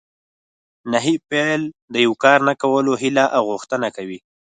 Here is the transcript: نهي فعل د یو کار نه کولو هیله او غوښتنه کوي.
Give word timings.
نهي 0.91 1.15
فعل 1.29 1.61
د 1.93 1.95
یو 2.05 2.13
کار 2.23 2.39
نه 2.49 2.53
کولو 2.61 2.91
هیله 3.03 3.25
او 3.37 3.41
غوښتنه 3.51 3.87
کوي. 3.97 4.19